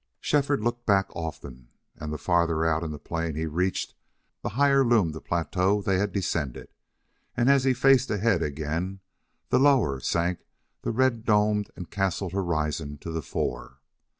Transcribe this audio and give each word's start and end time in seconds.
Shefford 0.19 0.63
looked 0.63 0.87
back 0.87 1.15
often, 1.15 1.67
and 1.95 2.11
the 2.11 2.17
farther 2.17 2.65
out 2.65 2.81
in 2.83 2.89
the 2.89 2.97
plain 2.97 3.35
he 3.35 3.45
reached 3.45 3.93
the 4.41 4.49
higher 4.57 4.83
loomed 4.83 5.13
the 5.13 5.21
plateau 5.21 5.79
they 5.79 5.99
had 5.99 6.11
descended; 6.11 6.69
and 7.37 7.51
as 7.51 7.65
he 7.65 7.73
faced 7.75 8.09
ahead 8.09 8.41
again 8.41 9.01
the 9.49 9.59
lower 9.59 9.99
sank 9.99 10.39
the 10.81 10.89
red 10.89 11.23
domed 11.23 11.69
and 11.75 11.91
castled 11.91 12.31
horizon 12.31 12.97
to 12.97 13.11
the 13.11 13.21
fore. 13.21 13.77